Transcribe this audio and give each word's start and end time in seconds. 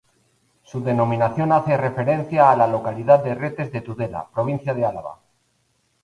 Su 0.63 0.83
denominación 0.83 1.51
hace 1.51 1.77
referencia 1.77 2.49
a 2.49 2.55
la 2.57 2.65
localidad 2.65 3.23
de 3.23 3.35
Retes 3.35 3.71
de 3.71 3.81
Tudela, 3.81 4.27
provincia 4.33 4.73
de 4.73 4.87
Álava. 4.87 5.19